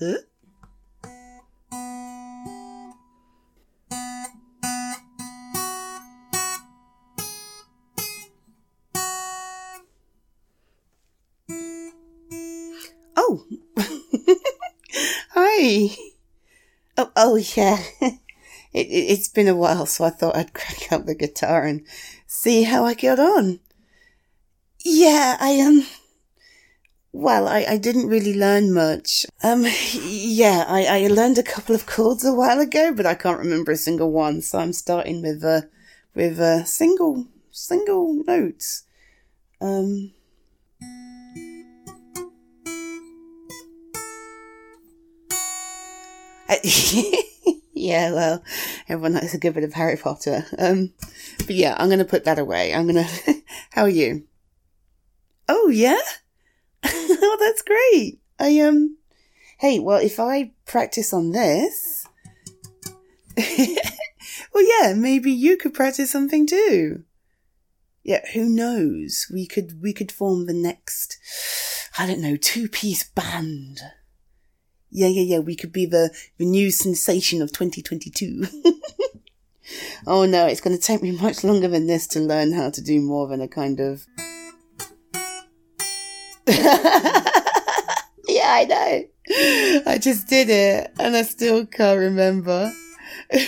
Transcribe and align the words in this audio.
Oh, 0.00 0.18
hi. 15.30 15.96
Oh, 16.98 17.10
oh 17.16 17.36
yeah. 17.36 17.82
It, 18.72 18.88
it, 18.90 19.08
has 19.16 19.28
been 19.28 19.46
a 19.46 19.54
while, 19.54 19.86
so 19.86 20.04
I 20.04 20.10
thought 20.10 20.34
I'd 20.34 20.52
crack 20.52 20.90
up 20.90 21.06
the 21.06 21.14
guitar 21.14 21.62
and 21.62 21.86
see 22.26 22.64
how 22.64 22.84
I 22.84 22.94
get 22.94 23.20
on. 23.20 23.60
Yeah, 24.84 25.36
I 25.38 25.60
um. 25.60 25.86
Well, 27.16 27.46
I, 27.46 27.64
I 27.68 27.76
didn't 27.76 28.08
really 28.08 28.34
learn 28.34 28.74
much. 28.74 29.24
Um, 29.44 29.64
yeah, 30.02 30.64
I, 30.66 31.04
I 31.04 31.06
learned 31.06 31.38
a 31.38 31.44
couple 31.44 31.72
of 31.76 31.86
chords 31.86 32.24
a 32.24 32.34
while 32.34 32.58
ago, 32.58 32.92
but 32.92 33.06
I 33.06 33.14
can't 33.14 33.38
remember 33.38 33.70
a 33.70 33.76
single 33.76 34.10
one. 34.10 34.42
So 34.42 34.58
I'm 34.58 34.72
starting 34.72 35.22
with 35.22 35.44
uh, 35.44 35.60
with 36.16 36.40
uh, 36.40 36.64
single 36.64 37.28
single 37.52 38.14
notes. 38.26 38.82
Um. 39.60 40.10
yeah, 47.74 48.10
well, 48.12 48.42
everyone 48.88 49.14
likes 49.14 49.34
a 49.34 49.38
good 49.38 49.54
bit 49.54 49.62
of 49.62 49.74
Harry 49.74 49.96
Potter. 49.96 50.46
Um, 50.58 50.92
but 51.38 51.50
yeah, 51.50 51.76
I'm 51.78 51.88
to 52.00 52.04
put 52.04 52.24
that 52.24 52.40
away. 52.40 52.74
I'm 52.74 52.88
to. 53.06 53.42
How 53.70 53.82
are 53.82 53.88
you? 53.88 54.24
Oh 55.48 55.68
yeah. 55.68 56.00
oh, 57.26 57.36
that's 57.40 57.62
great. 57.62 58.20
I 58.38 58.60
um. 58.60 58.98
Hey, 59.58 59.78
well, 59.78 59.98
if 59.98 60.20
I 60.20 60.52
practice 60.66 61.12
on 61.12 61.30
this, 61.30 62.06
well, 64.54 64.64
yeah, 64.82 64.94
maybe 64.94 65.32
you 65.32 65.56
could 65.56 65.72
practice 65.72 66.10
something 66.10 66.46
too. 66.46 67.04
Yeah, 68.02 68.20
who 68.34 68.48
knows? 68.48 69.26
We 69.32 69.46
could 69.46 69.80
we 69.82 69.92
could 69.92 70.12
form 70.12 70.46
the 70.46 70.52
next, 70.52 71.18
I 71.98 72.06
don't 72.06 72.20
know, 72.20 72.36
two 72.36 72.68
piece 72.68 73.04
band. 73.04 73.80
Yeah, 74.90 75.08
yeah, 75.08 75.22
yeah. 75.22 75.38
We 75.38 75.56
could 75.56 75.72
be 75.72 75.86
the, 75.86 76.14
the 76.38 76.44
new 76.44 76.70
sensation 76.70 77.42
of 77.42 77.50
2022. 77.50 78.46
oh 80.06 80.24
no, 80.26 80.46
it's 80.46 80.60
going 80.60 80.76
to 80.76 80.82
take 80.82 81.02
me 81.02 81.10
much 81.10 81.42
longer 81.42 81.66
than 81.66 81.86
this 81.86 82.06
to 82.08 82.20
learn 82.20 82.52
how 82.52 82.70
to 82.70 82.80
do 82.80 83.00
more 83.00 83.26
than 83.26 83.40
a 83.40 83.48
kind 83.48 83.80
of. 83.80 84.06
yeah, 86.48 87.26
I 88.28 88.66
know. 88.68 89.04
I 89.86 89.98
just 89.98 90.28
did 90.28 90.50
it 90.50 90.92
and 90.98 91.16
I 91.16 91.22
still 91.22 91.66
can't 91.66 91.98
remember. 91.98 92.72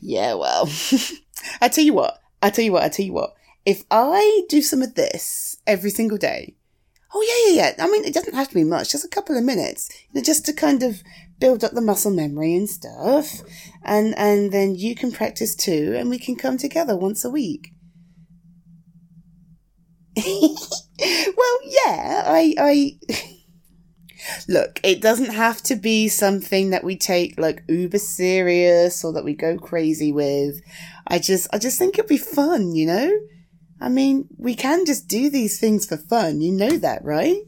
yeah, 0.00 0.34
well, 0.34 0.68
I 1.60 1.68
tell 1.68 1.84
you 1.84 1.94
what, 1.94 2.18
I 2.42 2.50
tell 2.50 2.64
you 2.64 2.72
what, 2.72 2.82
I 2.82 2.88
tell 2.88 3.06
you 3.06 3.12
what 3.12 3.34
if 3.68 3.84
I 3.90 4.44
do 4.48 4.62
some 4.62 4.80
of 4.80 4.94
this 4.94 5.58
every 5.66 5.90
single 5.90 6.16
day, 6.16 6.54
oh 7.14 7.22
yeah, 7.22 7.52
yeah, 7.52 7.74
yeah. 7.78 7.84
I 7.84 7.90
mean, 7.90 8.04
it 8.04 8.14
doesn't 8.14 8.34
have 8.34 8.48
to 8.48 8.54
be 8.54 8.64
much, 8.64 8.90
just 8.90 9.04
a 9.04 9.08
couple 9.08 9.36
of 9.36 9.44
minutes, 9.44 9.88
you 10.10 10.20
know, 10.20 10.24
just 10.24 10.44
to 10.46 10.52
kind 10.52 10.82
of 10.82 11.02
build 11.38 11.64
up 11.64 11.72
the 11.72 11.80
muscle 11.80 12.10
memory 12.10 12.54
and 12.54 12.68
stuff. 12.68 13.40
And, 13.84 14.16
and 14.18 14.52
then 14.52 14.74
you 14.74 14.94
can 14.94 15.12
practice 15.12 15.54
too, 15.54 15.94
and 15.96 16.10
we 16.10 16.18
can 16.18 16.36
come 16.36 16.58
together 16.58 16.96
once 16.96 17.24
a 17.24 17.30
week. 17.30 17.68
well, 20.16 21.58
yeah, 21.64 22.24
I, 22.26 22.54
I, 22.58 22.98
look, 24.48 24.80
it 24.82 25.00
doesn't 25.00 25.32
have 25.32 25.62
to 25.62 25.76
be 25.76 26.08
something 26.08 26.70
that 26.70 26.84
we 26.84 26.96
take 26.96 27.38
like 27.38 27.62
uber 27.68 27.98
serious 27.98 29.04
or 29.04 29.12
that 29.12 29.24
we 29.24 29.34
go 29.34 29.56
crazy 29.56 30.12
with. 30.12 30.60
I 31.06 31.18
just, 31.18 31.48
I 31.52 31.58
just 31.58 31.78
think 31.78 31.98
it'd 31.98 32.08
be 32.08 32.18
fun, 32.18 32.74
you 32.74 32.86
know? 32.86 33.12
I 33.80 33.88
mean, 33.88 34.28
we 34.36 34.54
can 34.54 34.84
just 34.84 35.08
do 35.08 35.30
these 35.30 35.60
things 35.60 35.86
for 35.86 35.96
fun. 35.96 36.40
You 36.40 36.52
know 36.52 36.76
that, 36.78 37.04
right? 37.04 37.42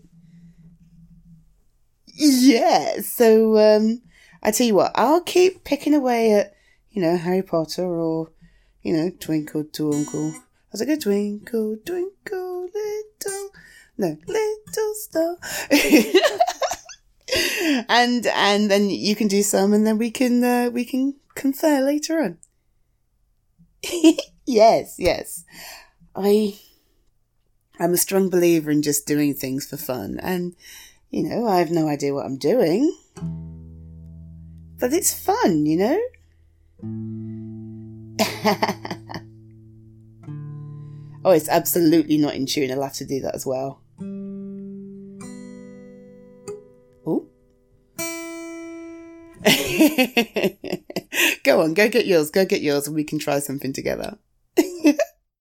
Yeah. 2.07 3.01
So, 3.01 3.59
um, 3.59 4.03
I 4.43 4.51
tell 4.51 4.67
you 4.67 4.75
what, 4.75 4.93
I'll 4.95 5.23
keep 5.23 5.65
picking 5.65 5.95
away 5.95 6.33
at, 6.33 6.55
you 6.91 7.03
know, 7.03 7.17
Harry 7.17 7.43
Potter 7.43 7.85
or, 7.85 8.31
you 8.83 8.97
know, 8.97 9.11
Twinkle 9.19 9.65
Twinkle. 9.65 10.35
I 10.35 10.73
was 10.73 10.81
like 10.81 10.89
a 10.89 10.97
twinkle, 10.97 11.77
twinkle, 11.85 12.69
little, 12.73 13.51
no, 13.99 14.17
little 14.27 14.95
star. 14.95 15.37
and, 17.89 18.25
and 18.27 18.71
then 18.71 18.89
you 18.89 19.17
can 19.17 19.27
do 19.27 19.43
some 19.43 19.73
and 19.73 19.85
then 19.85 19.99
we 19.99 20.13
can, 20.13 20.45
uh, 20.45 20.71
we 20.73 20.85
can 20.85 21.17
confer 21.35 21.81
later 21.81 22.23
on. 22.23 22.39
yes, 24.47 24.95
yes. 24.97 25.45
I 26.15 26.59
I'm 27.79 27.95
a 27.95 27.99
strong 27.99 28.29
believer 28.29 28.71
in 28.71 28.83
just 28.83 29.07
doing 29.07 29.35
things 29.35 29.67
for 29.67 29.77
fun 29.77 30.19
and 30.23 30.55
you 31.11 31.25
know, 31.25 31.47
I 31.47 31.59
have 31.59 31.71
no 31.71 31.89
idea 31.89 32.15
what 32.15 32.25
I'm 32.25 32.39
doing. 32.39 32.97
But 34.79 34.93
it's 34.93 35.13
fun, 35.13 35.67
you 35.67 35.77
know? 35.77 36.01
oh, 41.25 41.33
it's 41.33 41.49
absolutely 41.49 42.17
not 42.17 42.35
in 42.35 42.47
tune. 42.47 42.71
I'll 42.71 42.83
have 42.83 42.95
to 42.95 43.05
do 43.05 43.21
that 43.21 43.35
as 43.35 43.45
well. 43.45 43.81
Oh. 47.07 47.27
go 51.45 51.63
on, 51.63 51.75
go 51.75 51.89
get 51.89 52.07
yours, 52.07 52.31
go 52.31 52.45
get 52.45 52.63
yours, 52.63 52.87
and 52.87 52.95
we 52.95 53.05
can 53.05 53.19
try 53.19 53.41
something 53.41 53.73
together. 53.73 54.17